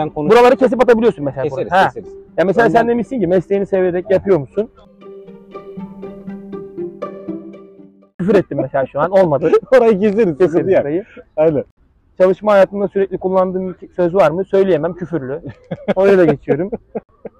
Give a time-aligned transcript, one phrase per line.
[0.00, 1.42] Ben konuş Buraları kesip atabiliyorsun mesela.
[1.42, 1.72] keseriz.
[1.72, 1.84] Ha.
[1.84, 2.14] keseriz.
[2.38, 4.70] Ya mesela Önden- sen demişsin ki mesleğini severek yapıyor musun?
[8.18, 9.10] Küfür ettim mesela şu an.
[9.10, 9.50] Olmadı.
[9.78, 10.38] Orayı keseriz.
[10.38, 10.80] Keseriz yani.
[10.80, 11.04] burayı.
[11.36, 11.64] Aynen.
[12.18, 14.44] Çalışma hayatımda sürekli kullandığım bir söz var mı?
[14.44, 14.94] Söyleyemem.
[14.94, 15.40] Küfürlü.
[15.96, 16.70] Oraya da geçiyorum.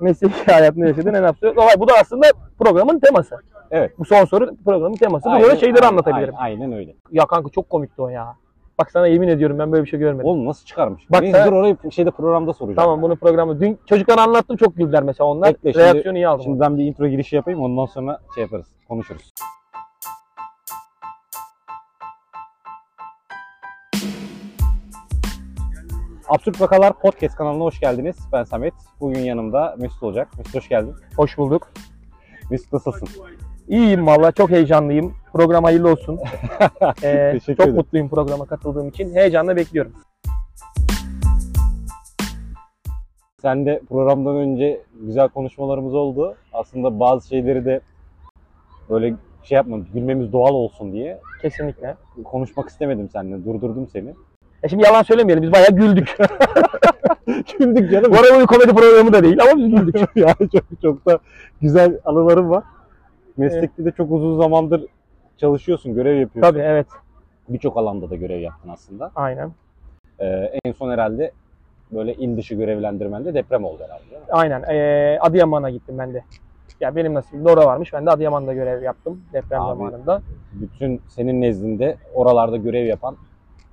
[0.01, 1.75] Mesleki hayatında yaşadığın en absürt olay.
[1.79, 2.27] Bu da aslında
[2.59, 3.37] programın teması.
[3.71, 3.99] Evet.
[3.99, 5.29] Bu son soru programın teması.
[5.31, 6.35] Aynen- da şeyleri aynen- anlatabilirim.
[6.37, 6.95] Aynen, aynen öyle.
[7.13, 8.35] Ya kanka çok komikti o ya.
[8.81, 10.27] Bak sana yemin ediyorum ben böyle bir şey görmedim.
[10.27, 11.03] Oğlum nasıl çıkarmış?
[11.11, 12.77] Bak Neyse, sen- dur orayı şeyde programda soracağım.
[12.77, 13.61] Tamam bunu programda.
[13.61, 15.49] Dün çocuklara anlattım çok güldüler mesela onlar.
[15.55, 16.43] Bekle, şimdi- Reaksiyonu iyi aldım.
[16.45, 18.67] Şimdi ben bir intro girişi yapayım ondan sonra şey yaparız.
[18.89, 19.31] Konuşuruz.
[26.29, 28.17] Absürt Vakalar Podcast kanalına hoş geldiniz.
[28.33, 28.75] Ben Samet.
[29.01, 30.29] Bugün yanımda Mesut olacak.
[30.39, 30.95] Mesut hoş geldin.
[31.17, 31.71] Hoş bulduk.
[32.51, 33.09] Mesut nasılsın?
[33.71, 35.15] İyiyim valla çok heyecanlıyım.
[35.33, 36.19] Program hayırlı olsun.
[37.03, 37.75] Ee, Teşekkür çok ederim.
[37.75, 39.15] mutluyum programa katıldığım için.
[39.15, 39.93] Heyecanla bekliyorum.
[43.43, 46.35] Sen de programdan önce güzel konuşmalarımız oldu.
[46.53, 47.81] Aslında bazı şeyleri de
[48.91, 51.97] böyle şey yapmadım, gülmemiz doğal olsun diye Kesinlikle.
[52.25, 53.45] konuşmak istemedim seninle.
[53.45, 54.15] Durdurdum seni.
[54.63, 56.17] E şimdi yalan söylemeyelim biz bayağı güldük.
[57.59, 58.13] Güldük canım.
[58.13, 59.97] Bu arada bir komedi programı da değil ama biz güldük.
[60.17, 61.19] ya çok çok da
[61.61, 62.65] güzel anılarım var.
[63.37, 64.87] Meslekte de çok uzun zamandır
[65.37, 66.53] çalışıyorsun, görev yapıyorsun.
[66.53, 66.87] Tabii evet.
[67.49, 69.11] Birçok alanda da görev yaptın aslında.
[69.17, 69.51] Aynen.
[70.21, 70.27] Ee,
[70.65, 71.33] en son herhalde
[71.93, 74.11] böyle il dışı görevlendirmende deprem oldu herhalde.
[74.11, 74.27] değil mi?
[74.31, 74.63] Aynen.
[74.71, 76.25] Ee, Adıyaman'a gittim ben de.
[76.81, 77.93] Ya benim nasibimde orada varmış.
[77.93, 79.69] Ben de Adıyaman'da görev yaptım deprem Abi.
[79.69, 80.23] zamanında.
[80.53, 83.17] Bütün senin nezdinde oralarda görev yapan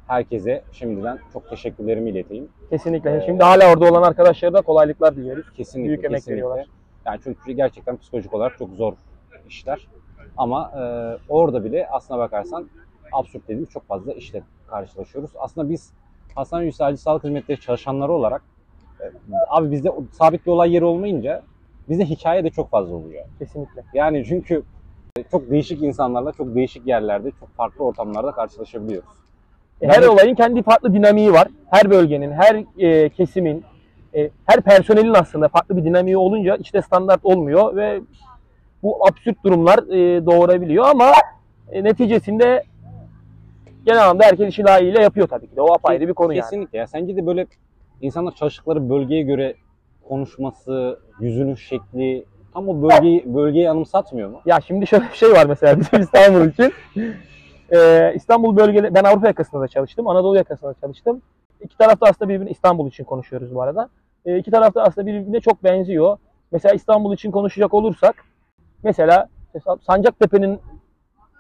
[0.08, 2.47] herkese şimdiden çok teşekkürlerimi ileteyim.
[2.69, 3.17] Kesinlikle.
[3.17, 5.45] Ee, Şimdi hala orada olan arkadaşlara da kolaylıklar diliyoruz.
[5.53, 6.33] Kesinlikle, Büyük emek kesinlikle.
[6.44, 6.67] veriyorlar.
[7.05, 8.94] Yani çünkü gerçekten psikolojik olarak çok zor
[9.50, 9.88] işler.
[10.38, 10.81] Ama e,
[11.30, 12.67] orada bile aslına bakarsan
[13.12, 15.31] absürt dediğimiz çok fazla işle karşılaşıyoruz.
[15.40, 15.92] Aslında biz
[16.36, 18.42] Hasan Yükselci Sağlık Hizmetleri çalışanları olarak
[19.02, 19.03] e,
[19.50, 21.44] abi bizde sabit bir olay yeri olmayınca
[21.90, 23.25] bizde hikaye de çok fazla oluyor.
[23.40, 23.84] Kesinlikle.
[23.94, 24.63] Yani çünkü
[25.31, 29.09] çok değişik insanlarla çok değişik yerlerde çok farklı ortamlarda karşılaşabiliyoruz.
[29.81, 31.47] E, Her Ben- olayın kendi farklı dinamiği var.
[31.69, 33.63] Her bölgenin, her e, kesimin,
[34.16, 38.02] e, her personelin aslında farklı bir dinamiği olunca işte standart olmuyor ve
[38.83, 41.11] bu absürt durumlar e, doğurabiliyor ama
[41.71, 42.63] e, neticesinde
[43.85, 45.61] genel anlamda herkes işi layığıyla yapıyor tabii ki de.
[45.61, 46.41] O apayrı bir konu yani.
[46.41, 46.88] Kesinlikle ya.
[46.88, 47.47] Sence de böyle
[48.01, 49.55] insanlar çalıştıkları bölgeye göre
[50.09, 54.41] konuşması, yüzünün şekli tam o bölgeyi bölgeyi anımsatmıyor mu?
[54.45, 56.73] Ya şimdi şöyle bir şey var mesela bizim İstanbul için.
[57.75, 61.21] Ee, İstanbul bölgeli, ben Avrupa yakasında da çalıştım, Anadolu yakasında da çalıştım.
[61.61, 63.89] İki tarafta aslında birbirine, İstanbul için konuşuyoruz bu arada.
[64.25, 66.17] Ee, iki tarafta aslında birbirine çok benziyor.
[66.51, 68.15] Mesela İstanbul için konuşacak olursak,
[68.83, 69.29] mesela
[69.81, 70.59] Sancaktepe'nin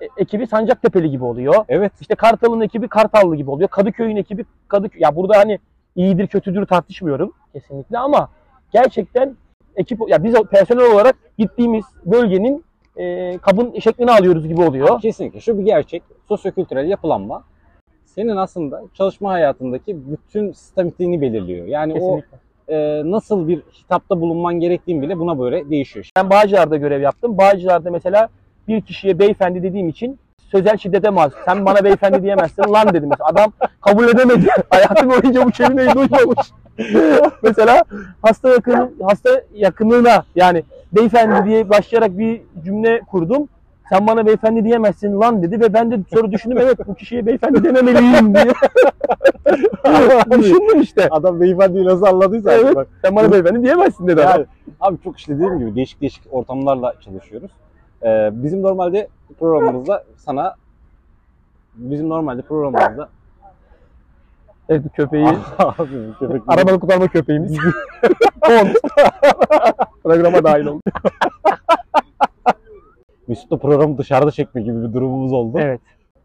[0.01, 1.65] e- ekibi Sancaktepe'li gibi oluyor.
[1.69, 1.91] Evet.
[2.01, 3.69] İşte Kartal'ın ekibi Kartallı gibi oluyor.
[3.69, 5.01] Kadıköy'ün ekibi Kadıköy.
[5.01, 5.59] Ya burada hani
[5.95, 8.29] iyidir kötüdür tartışmıyorum kesinlikle ama
[8.71, 9.35] gerçekten
[9.75, 12.65] ekip ya biz personel olarak gittiğimiz bölgenin
[12.97, 15.01] e, kabın şeklini alıyoruz gibi oluyor.
[15.01, 15.39] Kesinlikle.
[15.39, 16.03] Şu bir gerçek.
[16.27, 17.43] Sosyokültürel yapılanma
[18.05, 21.65] senin aslında çalışma hayatındaki bütün sistematiğini belirliyor.
[21.67, 22.35] Yani Kesinlikle.
[22.35, 26.09] o e, nasıl bir hitapta bulunman gerektiğin bile buna göre değişiyor.
[26.17, 27.37] Ben Bağcılar'da görev yaptım.
[27.37, 28.29] Bağcılar'da mesela
[28.67, 30.19] bir kişiye beyefendi dediğim için
[30.51, 31.33] sözel şiddete maruz.
[31.45, 33.29] Sen bana beyefendi diyemezsin lan dedim mesela.
[33.29, 33.51] Adam
[33.81, 34.47] kabul edemedi.
[34.69, 36.51] Hayatı boyunca bu kelimeyi duymamış.
[37.43, 37.83] mesela
[38.21, 43.49] hasta yakın hasta yakınına yani beyefendi diye başlayarak bir cümle kurdum.
[43.89, 47.63] Sen bana beyefendi diyemezsin lan dedi ve ben de sonra düşündüm evet bu kişiye beyefendi
[47.63, 48.45] dememeliyim diye.
[50.39, 51.07] Düşündüm işte.
[51.11, 52.75] Adam beyefendiyi nasıl anladıysa Evet.
[52.75, 52.87] bak.
[53.01, 54.31] Sen bana beyefendi diyemezsin dedi adam.
[54.31, 54.45] Yani,
[54.79, 57.51] abi çok işte dediğim gibi değişik değişik ortamlarla çalışıyoruz.
[58.03, 59.07] Ee, bizim normalde
[59.39, 60.55] programımızda sana
[61.75, 63.09] bizim normalde programımızda
[64.69, 65.27] Evet bu köpeği
[65.59, 67.57] abi köpek Arabalı kurtarma köpeğimiz.
[70.03, 70.81] Programa dahil oldu.
[73.27, 75.57] Mesut'la programı dışarıda çekme gibi bir durumumuz oldu.
[75.61, 75.81] Evet.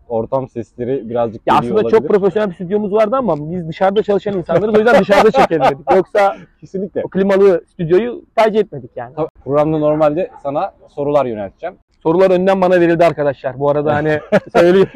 [0.09, 2.09] Ortam sesleri birazcık Ya aslında çok olabilir.
[2.09, 4.75] profesyonel bir stüdyomuz vardı ama biz dışarıda çalışan insanlarız.
[4.75, 5.93] O yüzden dışarıda çekelim dedik.
[5.97, 7.03] Yoksa Kesinlikle.
[7.05, 9.15] o klimalı stüdyoyu tercih etmedik yani.
[9.17, 11.77] Tabii, Programda normalde sana sorular yönelteceğim.
[12.03, 13.59] Sorular önden bana verildi arkadaşlar.
[13.59, 14.19] Bu arada hani
[14.57, 14.89] söyleyeyim.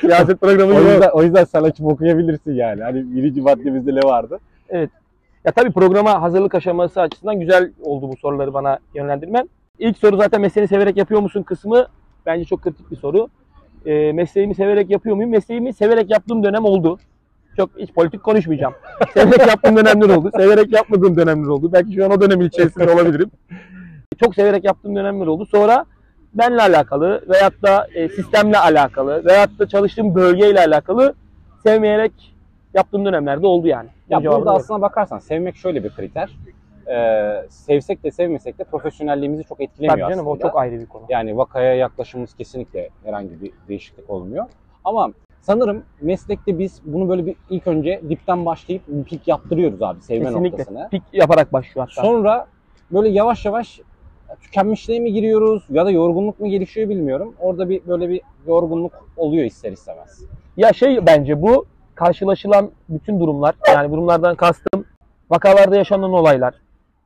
[0.00, 2.82] Siyaset programı O yüzden, o yüzden sen açıp okuyabilirsin yani.
[2.82, 4.38] Hani birinci maddemizde ne vardı?
[5.44, 9.48] Ya tabii programa hazırlık aşaması açısından güzel oldu bu soruları bana yönlendirmen.
[9.80, 11.86] İlk soru zaten mesleğini severek yapıyor musun kısmı
[12.26, 13.28] bence çok kritik bir soru.
[13.86, 15.30] Ee, mesleğimi severek yapıyor muyum?
[15.30, 16.98] Mesleğimi severek yaptığım dönem oldu.
[17.56, 18.74] Çok hiç politik konuşmayacağım.
[19.14, 20.30] severek yaptığım dönemler oldu.
[20.36, 21.72] Severek yapmadığım dönemler oldu.
[21.72, 23.30] Belki şu an o dönemin içerisinde olabilirim.
[24.24, 25.46] Çok severek yaptığım dönemler oldu.
[25.46, 25.84] Sonra
[26.34, 31.14] benle alakalı veyahut da e, sistemle alakalı veyahut da çalıştığım bölgeyle alakalı
[31.62, 32.12] sevmeyerek
[32.74, 33.88] yaptığım dönemlerde oldu yani.
[34.10, 36.36] Ya burada aslına bakarsan sevmek şöyle bir kriter.
[36.90, 40.46] Ee, sevsek de sevmesek de profesyonelliğimizi çok etkilemiyor Tabii canım aslında.
[40.46, 41.02] o çok ayrı bir konu.
[41.08, 44.46] Yani vakaya yaklaşımımız kesinlikle herhangi bir değişiklik olmuyor.
[44.84, 50.00] Ama sanırım meslekte biz bunu böyle bir ilk önce dipten başlayıp bir pik yaptırıyoruz abi
[50.00, 50.50] sevme Kesinlikle.
[50.50, 50.88] noktasına.
[50.88, 52.06] Pik yaparak başlıyor hatta.
[52.08, 52.46] Sonra
[52.90, 53.80] böyle yavaş yavaş
[54.40, 57.34] tükenmişliğe mi giriyoruz ya da yorgunluk mu gelişiyor bilmiyorum.
[57.40, 60.22] Orada bir böyle bir yorgunluk oluyor ister istemez.
[60.56, 64.84] Ya şey bence bu karşılaşılan bütün durumlar yani durumlardan kastım
[65.30, 66.54] vakalarda yaşanan olaylar.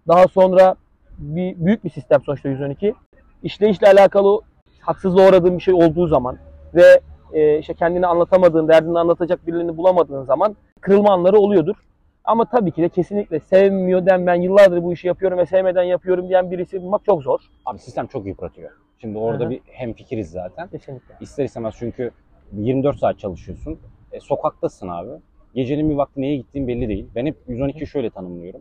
[0.09, 0.75] Daha sonra
[1.19, 2.95] bir büyük bir sistem sonuçta 112.
[3.43, 4.41] İşleyişle alakalı
[4.81, 6.39] haksızlığa uğradığın bir şey olduğu zaman
[6.75, 7.01] ve
[7.33, 11.77] e, işte kendini anlatamadığın, derdini anlatacak birilerini bulamadığın zaman kırılma anları oluyordur.
[12.25, 16.29] Ama tabii ki de kesinlikle sevmiyor den ben yıllardır bu işi yapıyorum ve sevmeden yapıyorum
[16.29, 17.41] diyen birisi bulmak çok zor.
[17.65, 18.71] Abi sistem çok yıpratıyor.
[18.99, 19.51] Şimdi orada Hı hı.
[19.51, 20.69] bir hemfikiriz zaten.
[20.69, 21.15] Kesinlikle.
[21.21, 22.11] İster istemez çünkü
[22.53, 23.79] 24 saat çalışıyorsun.
[24.13, 25.11] E, sokaktasın abi.
[25.55, 27.07] Gecenin bir vakti neye gittiğin belli değil.
[27.15, 28.61] Ben hep 112'yi şöyle tanımlıyorum.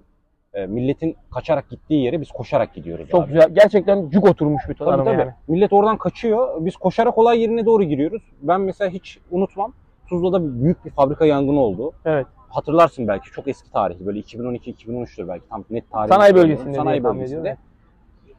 [0.53, 3.33] E, milletin kaçarak gittiği yere biz koşarak gidiyoruz Çok abi.
[3.33, 3.49] güzel.
[3.53, 5.19] Gerçekten cuk oturmuş bir tanım tabii.
[5.19, 5.31] yani.
[5.47, 6.65] Millet oradan kaçıyor.
[6.65, 8.21] Biz koşarak olay yerine doğru giriyoruz.
[8.41, 9.73] Ben mesela hiç unutmam.
[10.09, 11.91] Tuzla'da büyük bir fabrika yangını oldu.
[12.05, 12.27] Evet.
[12.49, 16.09] Hatırlarsın belki çok eski tarihli böyle 2012-2013'tür belki tam net tarih.
[16.13, 17.57] Sanayi bölgesinde Sanayi bölgesinde.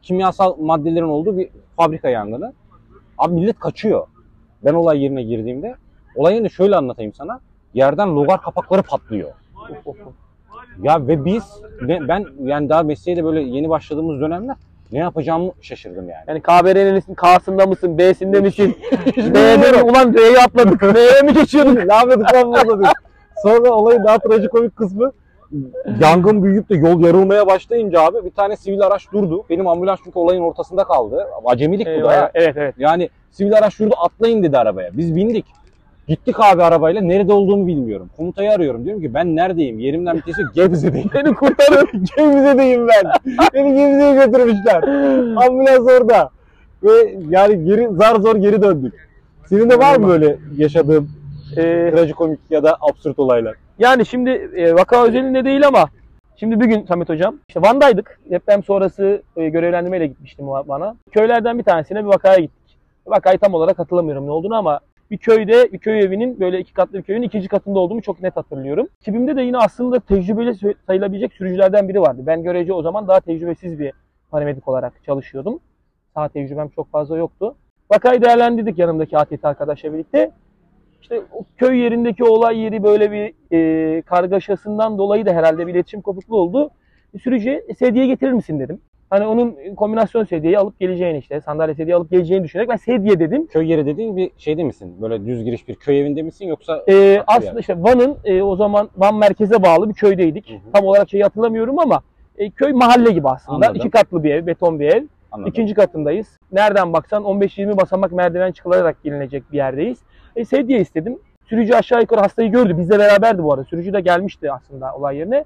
[0.01, 2.53] Kimyasal maddelerin olduğu bir fabrika yangını.
[3.17, 4.07] Abi millet kaçıyor.
[4.65, 5.75] Ben olay yerine girdiğimde
[6.15, 7.39] olayını şöyle anlatayım sana.
[7.73, 9.29] Yerden logar kapakları patlıyor.
[9.69, 10.13] Of, of, of.
[10.83, 11.43] Ya ve biz
[11.81, 14.55] ne- ben yani daha mesleğe de böyle yeni başladığımız dönemler
[14.91, 16.23] ne yapacağımı şaşırdım yani.
[16.27, 18.77] Yani KBR'nin K'sında mısın, B'sinde misin?
[19.17, 19.85] Bilmiyorum.
[19.87, 19.91] mi?
[19.91, 20.81] Ulan D'yi atladık.
[20.81, 21.85] N'ye mi geçiyorduk?
[21.85, 22.93] ne yapıyorduk lan burada?
[23.43, 25.11] Sonra olayın daha trajikomik kısmı
[26.01, 29.43] yangın büyüyüp de yol yarılmaya başlayınca abi bir tane sivil araç durdu.
[29.49, 31.27] Benim ambulans çünkü olayın ortasında kaldı.
[31.45, 31.93] Acemilik bu da.
[31.93, 32.13] Eyvah.
[32.13, 32.31] ya.
[32.33, 32.75] Evet evet.
[32.77, 34.89] Yani sivil araç durdu atlayın dedi arabaya.
[34.97, 35.45] Biz bindik.
[36.07, 37.01] Gittik abi arabayla.
[37.01, 38.09] Nerede olduğumu bilmiyorum.
[38.17, 38.85] Komutayı arıyorum.
[38.85, 39.79] Diyorum ki ben neredeyim?
[39.79, 41.09] Yerimden bitesi Gebze'deyim.
[41.13, 41.87] Beni kurtarın.
[42.17, 43.11] Gebze'deyim ben.
[43.53, 44.83] Beni Gebze'ye götürmüşler.
[45.45, 46.29] Ambulans orada.
[46.83, 49.09] Ve yani geri zar zor geri döndük.
[49.45, 51.09] Senin de var mı böyle yaşadığın
[51.57, 53.55] Ee, trajikomik ya da absürt olaylar?
[53.79, 55.85] yani şimdi e, vaka özelinde değil ama
[56.35, 58.19] şimdi bir gün Samet Hocam işte Van'daydık.
[58.31, 60.95] Deprem sonrası e, görevlendirmeyle gitmiştim bana.
[61.11, 62.77] Köylerden bir tanesine bir vakaya gittik.
[63.07, 64.79] Vakayı tam olarak hatırlamıyorum ne olduğunu ama
[65.11, 68.35] bir köyde, bir köy evinin böyle iki katlı bir köyün ikinci katında olduğumu çok net
[68.35, 68.87] hatırlıyorum.
[69.01, 72.21] Ekibimde de yine aslında tecrübeli sayılabilecek sürücülerden biri vardı.
[72.25, 73.91] Ben görece o zaman daha tecrübesiz bir
[74.31, 75.59] paramedik olarak çalışıyordum.
[76.13, 77.55] Sağ tecrübem çok fazla yoktu.
[77.91, 80.31] Vakayı değerlendirdik yanımdaki ATT arkadaşla birlikte.
[81.01, 86.01] İşte o köy yerindeki olay yeri böyle bir e, kargaşasından dolayı da herhalde bir iletişim
[86.01, 86.69] kopukluğu oldu.
[87.23, 88.81] Sürücüye "E, sedye getirir misin dedim.
[89.09, 93.47] Hani onun kombinasyon sedyeyi alıp geleceğini işte sandalye sedye alıp geleceğini düşünerek ben sedye dedim.
[93.47, 94.95] Köy yeri dediğin bir şeyde misin?
[95.01, 97.59] Böyle düz giriş bir köy evinde misin yoksa Ee, aslında yani.
[97.59, 100.49] işte Van'ın e, o zaman Van merkeze bağlı bir köydeydik.
[100.49, 100.71] Hı hı.
[100.73, 102.01] Tam olarak şeyi hatırlamıyorum ama
[102.37, 103.55] e, köy mahalle gibi aslında.
[103.55, 103.75] Anladım.
[103.75, 105.03] İki katlı bir ev, beton bir ev.
[105.31, 105.49] anladım.
[105.49, 106.27] İkinci katındayız.
[106.51, 109.97] Nereden baksan 15-20 basamak merdiven çıkılarak gelinecek bir yerdeyiz.
[110.35, 111.19] E, sedye istedim.
[111.45, 112.77] Sürücü aşağı yukarı hastayı gördü.
[112.77, 113.63] Bizle beraberdi bu arada.
[113.63, 115.45] Sürücü de gelmişti aslında olay yerine.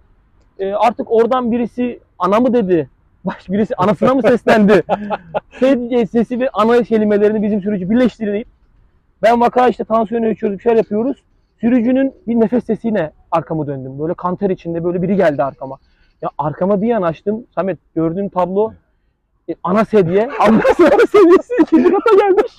[0.59, 2.89] E, artık oradan birisi ana mı dedi?
[3.25, 4.83] Baş birisi anasına mı seslendi?
[5.59, 8.47] sedye sesi ve ana kelimelerini bizim sürücü birleştirip
[9.23, 11.23] ben vaka işte tansiyonu ölçüyoruz, bir şeyler yapıyoruz.
[11.61, 13.99] Sürücünün bir nefes sesine arkamı döndüm.
[13.99, 15.77] Böyle kanter içinde böyle biri geldi arkama.
[16.21, 17.45] Ya arkama bir yanaştım.
[17.55, 18.73] Samet gördüğün tablo
[19.49, 20.29] e, ana sedye.
[20.39, 22.57] Ambulans ana sedyesi ikinci kata gelmiş.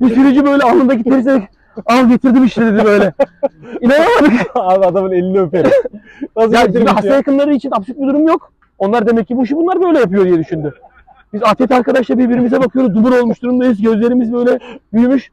[0.00, 1.48] bir sürücü böyle alnındaki terisi
[1.86, 3.12] al getirdim işte dedi böyle.
[3.80, 4.50] İnanamadık.
[4.54, 5.70] Abi adamın elini öperim.
[6.36, 7.14] Nasıl Ya hasta ya?
[7.14, 8.52] yakınları için absürt bir durum yok.
[8.82, 10.74] Onlar demek ki bu işi bunlar böyle yapıyor diye düşündü.
[11.32, 12.94] Biz atlet arkadaşla birbirimize bakıyoruz.
[12.94, 13.82] Dumur olmuş durumdayız.
[13.82, 14.58] Gözlerimiz böyle
[14.92, 15.30] büyümüş.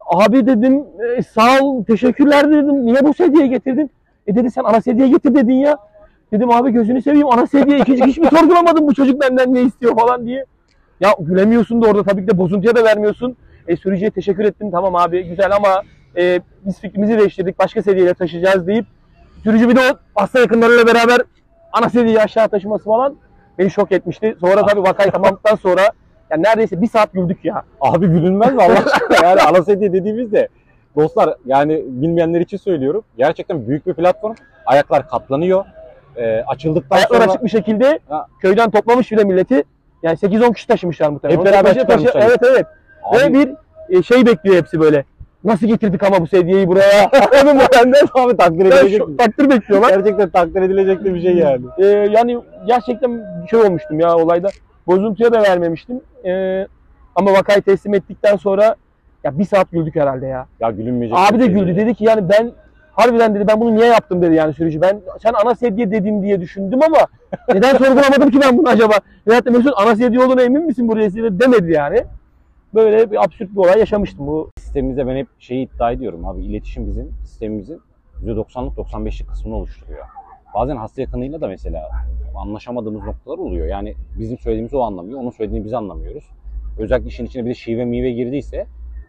[0.00, 0.84] Abi dedim
[1.18, 2.86] e, sağ ol teşekkürler dedim.
[2.86, 3.90] Niye bu sedyeye getirdin?
[4.26, 5.76] E dedi sen ana sedyeye getir dedin ya.
[6.32, 9.96] Dedim abi gözünü seveyim ana sedye ikinci hiç mi sorgulamadın bu çocuk benden ne istiyor
[9.96, 10.44] falan diye.
[11.00, 13.36] Ya gülemiyorsun da orada tabii ki de bozuntuya da vermiyorsun.
[13.68, 15.82] E, sürücüye teşekkür ettim tamam abi güzel ama
[16.16, 18.86] e, biz fikrimizi değiştirdik başka sedyeyle taşıyacağız deyip
[19.42, 21.20] sürücü bir de o hasta yakınlarıyla beraber
[21.72, 23.16] ana sedyeyi aşağı taşıması falan
[23.58, 24.36] beni şok etmişti.
[24.40, 25.90] Sonra tabii vakayı tamamladıktan sonra
[26.30, 27.62] yani neredeyse bir saat güldük ya.
[27.80, 29.26] Abi gülünmez mi Allah aşkına?
[29.26, 30.48] Yani sedye dediğimizde
[30.96, 33.04] dostlar yani bilmeyenler için söylüyorum.
[33.16, 34.34] Gerçekten büyük bir platform.
[34.66, 35.64] Ayaklar katlanıyor.
[36.16, 38.26] Ee, açıldıktan Ayaklar sonra açık bir şekilde Ha.
[38.42, 39.64] köyden toplamış bile milleti.
[40.02, 41.38] Yani 8-10 kişi taşımışlar muhtemelen.
[41.38, 42.22] Hep beraber çıkarmışlar.
[42.22, 42.66] Evet evet.
[43.14, 43.50] Ve Abi- bir
[43.98, 45.04] e, şey bekliyor hepsi böyle.
[45.46, 47.10] Nasıl getirdik ama bu sedyeyi buraya?
[47.32, 47.62] Anladın mı?
[47.74, 48.98] benden abi takdir edilecek.
[48.98, 49.90] şu- takdir bekliyorlar.
[49.90, 51.64] Gerçekten takdir edilecek de bir şey yani.
[51.78, 54.48] Ee, yani gerçekten şey olmuştum ya olayda.
[54.86, 56.00] Bozuntuya da vermemiştim.
[56.24, 56.66] Ee,
[57.14, 58.76] ama vakayı teslim ettikten sonra
[59.24, 60.46] ya bir saat güldük herhalde ya.
[60.60, 61.18] Ya gülünmeyecek.
[61.18, 61.76] Abi de şey güldü.
[61.76, 62.50] Dedi ki yani ben
[62.92, 64.80] harbiden dedi ben bunu niye yaptım dedi yani sürücü.
[64.80, 66.98] Ben sen ana sedye dedin diye düşündüm ama
[67.54, 68.94] neden sorgulamadım ki ben bunu acaba?
[69.28, 72.04] Veyahut da Mesut ana sedye olduğuna emin misin bu resmide demedi yani.
[72.74, 74.50] Böyle bir absürt bir olay yaşamıştım bu.
[74.76, 76.44] Sistemimizde ben hep şeyi iddia ediyorum abi.
[76.44, 77.80] iletişim bizim sistemimizin
[78.24, 80.04] %90'lık 95'lik kısmını oluşturuyor.
[80.54, 81.90] Bazen hasta yakınıyla da mesela
[82.36, 83.66] anlaşamadığımız noktalar oluyor.
[83.66, 86.24] Yani bizim söylediğimizi o anlamıyor, onun söylediğini biz anlamıyoruz.
[86.78, 88.66] Özellikle işin içine bir de şive mive girdiyse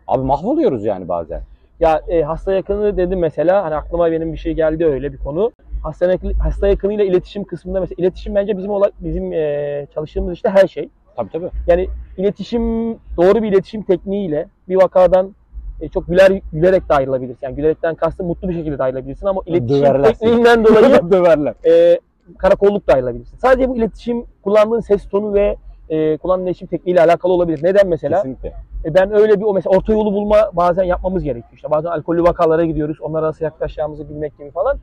[0.07, 1.41] abi mahvoluyoruz yani bazen.
[1.79, 5.51] Ya e, hasta yakını dedim mesela hani aklıma benim bir şey geldi öyle bir konu.
[5.83, 10.67] Hasta, hasta yakınıyla iletişim kısmında mesela iletişim bence bizim olay bizim e, çalıştığımız işte her
[10.67, 10.89] şey.
[11.15, 11.49] Tabii tabii.
[11.67, 15.35] Yani iletişim doğru bir iletişim tekniğiyle bir vakadan
[15.81, 17.45] e, çok güler gülerek de ayrılabilirsin.
[17.47, 20.13] Yani gülerekten kastım mutlu bir şekilde de ayrılabilirsin ama iletişim Döverler seni.
[20.19, 21.53] tekniğinden dolayı Döverler.
[21.65, 21.99] e,
[22.37, 23.37] karakolluk da ayrılabilirsin.
[23.37, 25.55] Sadece bu iletişim kullandığın ses tonu ve
[25.89, 27.59] e, kullandığın iletişim tekniğiyle alakalı olabilir.
[27.63, 28.17] Neden mesela?
[28.17, 28.53] Kesinlikle.
[28.85, 31.53] E, ben öyle bir o mesela orta yolu bulma bazen yapmamız gerekiyor.
[31.55, 33.01] İşte bazen alkollü vakalara gidiyoruz.
[33.01, 34.77] Onlara nasıl yaklaşacağımızı bilmek gibi falan.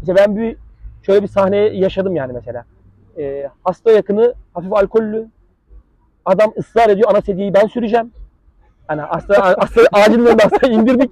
[0.00, 0.56] İşte ben bir
[1.02, 2.64] şöyle bir sahne yaşadım yani mesela.
[3.18, 5.26] E, hasta yakını hafif alkollü.
[6.24, 8.12] Adam ısrar ediyor ana sedyeyi ben süreceğim.
[8.90, 11.10] Hani hasta, hasta acilden de hastayı indirdik.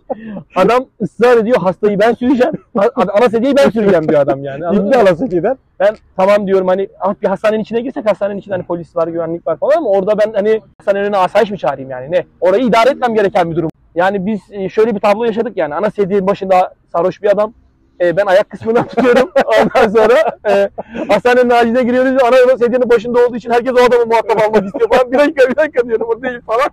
[0.57, 2.53] Adam ısrar ediyor hastayı ben süreceğim.
[2.97, 4.65] Ana sedyeyi ben süreceğim diyor adam yani.
[4.65, 4.75] Mı?
[4.75, 8.97] İddia alasak Ben tamam diyorum hani ah bir hastanenin içine girsek hastanenin içinde hani polis
[8.97, 12.25] var, güvenlik var falan ama orada ben hani hastanenin asayiş mi çağırayım yani ne?
[12.41, 13.71] Orayı idare etmem gereken bir durum.
[13.95, 17.53] Yani biz e, şöyle bir tablo yaşadık yani ana sedyenin başında sarhoş bir adam.
[18.01, 19.31] E, ben ayak kısmından tutuyorum.
[19.61, 20.71] Ondan sonra e,
[21.09, 22.23] hastanenin aciline giriyoruz.
[22.23, 25.13] Ana sedyenin başında olduğu için herkes o adamı muhatap almak istiyor falan.
[25.13, 26.69] Bir dakika bir dakika diyorum o değil falan.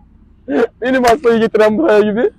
[0.81, 2.31] Benim hastayı getiren buraya gibi.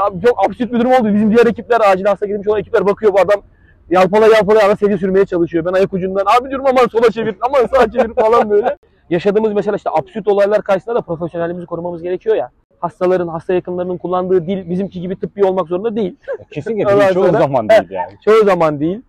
[0.00, 1.14] Abi çok absürt bir durum oldu.
[1.14, 3.42] Bizim diğer ekipler acil hasta girmiş olan ekipler bakıyor bu adam
[3.90, 5.64] yalpala yalpala ana sedye sürmeye çalışıyor.
[5.64, 8.76] Ben ayak ucundan abi diyorum aman sola çevir, aman sağa çevir falan böyle.
[9.10, 12.50] Yaşadığımız mesela işte absürt olaylar karşısında da profesyonelliğimizi korumamız gerekiyor ya.
[12.80, 16.16] Hastaların, hasta yakınlarının kullandığı dil bizimki gibi tıbbi olmak zorunda değil.
[16.50, 18.12] Kesinlikle değil, çoğu zaman değil yani.
[18.24, 19.02] Çoğu zaman değil.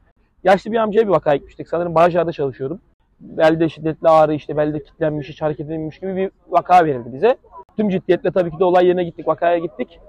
[0.43, 1.67] Yaşlı bir amcaya bir vaka gitmiştik.
[1.67, 2.81] Sanırım Bağcılar'da çalışıyordum.
[3.19, 7.37] Belde şiddetli ağrı, işte belde kilitlenmiş, hiç hareket edilmemiş gibi bir vaka verildi bize.
[7.79, 9.99] Tüm ciddiyetle tabii ki de olay yerine gittik, vakaya gittik.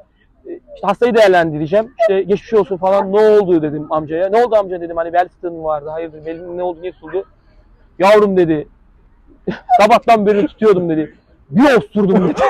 [0.47, 1.95] Ee, İşte hastayı değerlendireceğim.
[2.01, 4.29] İşte geçmiş olsun falan ne oldu dedim amcaya.
[4.29, 5.89] Ne oldu amca dedim hani bel fıtığın vardı?
[5.89, 7.25] Hayırdır belin ne oldu niye tutuldu?
[7.99, 8.69] Yavrum dedi.
[9.81, 11.15] Sabahtan beri tutuyordum dedi.
[11.51, 12.41] Bir osturdum dedi.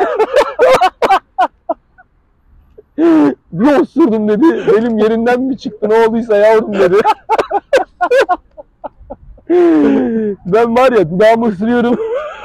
[3.53, 4.45] bir osurdum dedi.
[4.77, 6.97] Benim yerinden mi çıktı ne olduysa yavrum dedi.
[10.47, 11.99] ben var ya dudağımı ısırıyorum.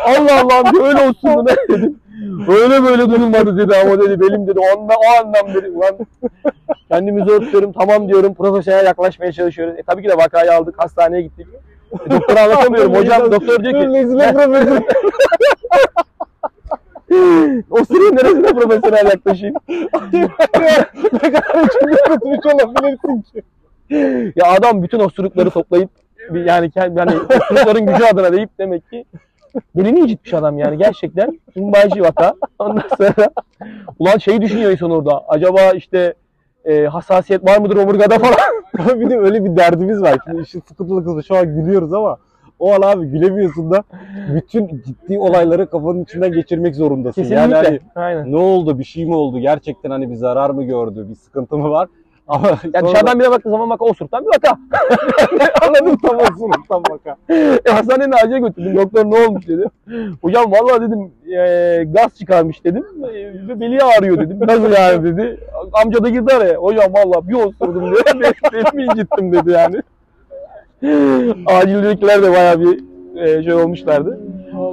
[0.05, 1.99] Allah Allah diye öyle osurdu ne dedim.
[2.47, 5.97] Öyle böyle durulmadı dedi ama dedi benim dedi o andan, o andan beri ulan
[6.91, 9.75] kendimi zor tutuyorum tamam diyorum profesyonel yaklaşmaya çalışıyoruz.
[9.77, 11.47] E tabii ki de vakayı aldık hastaneye gittik.
[12.05, 13.87] E, doktora anlatamıyorum hocam doktor diyor ki
[17.69, 19.55] osurayım neresine profesyonel yaklaşayım.
[22.07, 23.41] Tutmuş olabilirsin ki.
[24.35, 25.89] Ya adam bütün osurukları toplayıp
[26.33, 29.05] yani yani osurukların gücü adına deyip demek ki
[29.75, 32.33] belini incitmiş adam yani gerçekten imbalci vaka.
[32.59, 33.29] Ondan sonra
[33.99, 35.23] ulan şeyi düşünüyor insan orada.
[35.27, 36.13] Acaba işte
[36.65, 38.99] e, hassasiyet var mıdır omurgada falan.
[38.99, 40.17] bir de öyle bir derdimiz var.
[40.25, 42.17] Şimdi işin sıkıntılı kısmı şu an gülüyoruz ama
[42.59, 43.83] o an abi gülemiyorsun da
[44.35, 47.21] bütün ciddi olayları kafanın içinden geçirmek zorundasın.
[47.21, 47.41] Kesinlikle.
[47.41, 48.31] Yani hani Aynen.
[48.31, 51.69] ne oldu, bir şey mi oldu, gerçekten hani bir zarar mı gördü, bir sıkıntı mı
[51.69, 51.87] var?
[52.27, 54.57] Ama Ya sonra- dışarıdan bile baktığı zaman bak osuruktan bir vaka.
[55.67, 57.15] anladım tam olsun, tam baka.
[57.67, 58.75] E, hastanenin acile götürdüm.
[58.77, 59.65] Doktor ne olmuş dedi.
[60.21, 62.85] Hocam vallahi dedim e, gaz çıkarmış dedim.
[63.49, 64.39] E, beli ağrıyor dedim.
[64.47, 65.39] Nasıl yani dedi.
[65.73, 66.55] Amca da girdi araya.
[66.55, 69.81] Hocam vallahi bir osurdum diye belimi incittim dedi yani.
[71.45, 72.83] Acildekiler de bayağı bir
[73.21, 74.19] e, şey olmuşlardı.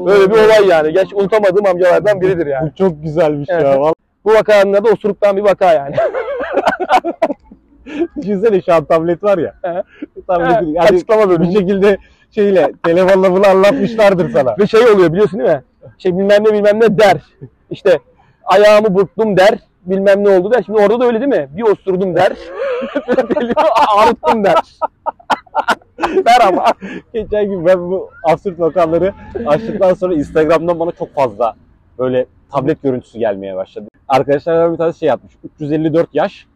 [0.07, 0.93] Böyle bir olay yani.
[0.93, 2.71] Gerçi unutamadığım amcalardan biridir yani.
[2.71, 3.65] Bu çok güzelmiş Evet.
[3.65, 3.81] ya.
[3.81, 3.95] Vallahi
[4.25, 5.95] Bu vakanın adı osuruktan bir vaka yani.
[8.23, 9.55] Düşünsene şu an tablet var ya.
[9.65, 9.85] Evet.
[10.27, 11.49] Tablet, Evet, yani açıklama bölümü.
[11.49, 11.97] bir şekilde
[12.31, 14.57] şeyle telefonla bunu anlatmışlardır sana.
[14.59, 15.63] Ve şey oluyor biliyorsun değil mi?
[15.99, 17.17] Şey bilmem ne bilmem ne der.
[17.71, 17.99] İşte
[18.45, 19.59] ayağımı burktum der.
[19.87, 20.63] Bilmem ne oldu der.
[20.67, 21.49] Şimdi orada da öyle değil mi?
[21.57, 22.33] Bir osturdum der.
[23.97, 24.55] Ağrıttım der.
[25.99, 26.65] der ama.
[27.15, 29.13] Geçen gün ben bu absürt vakaları
[29.47, 31.55] açtıktan sonra Instagram'dan bana çok fazla
[31.99, 33.89] böyle tablet görüntüsü gelmeye başladı.
[34.09, 35.33] Arkadaşlar bir tane şey yapmış.
[35.45, 36.47] 354 yaş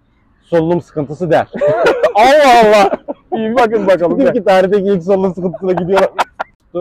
[0.47, 1.47] solunum sıkıntısı der.
[2.15, 2.91] Allah Allah.
[3.37, 4.21] İyi bakın bakalım.
[4.21, 6.11] Dedim ki tarihteki ilk solunum sıkıntısına gidiyorlar.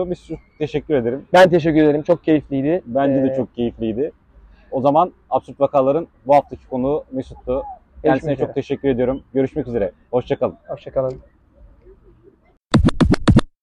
[0.06, 1.24] Mesut teşekkür ederim.
[1.32, 2.02] Ben teşekkür ederim.
[2.02, 2.82] Çok keyifliydi.
[2.86, 4.12] Bence de Ee, çok keyifliydi.
[4.70, 7.62] O zaman absürt vakaların bu haftaki konuğu Mesut'tu.
[8.02, 8.54] Kendisine Görüşmek çok üzere.
[8.54, 9.22] teşekkür ediyorum.
[9.34, 9.92] Görüşmek üzere.
[10.10, 10.54] Hoşçakalın.
[10.68, 11.20] Hoşçakalın.